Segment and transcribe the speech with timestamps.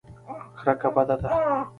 [0.63, 1.29] کرکه بده ده.